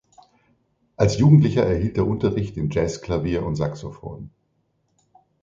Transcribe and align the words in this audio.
Als 0.97 1.19
Jugendlicher 1.19 1.61
erhielt 1.63 1.95
er 1.95 2.07
Unterricht 2.07 2.57
in 2.57 2.71
Jazzklavier 2.71 3.43
und 3.45 3.55
Saxophon. 3.55 4.31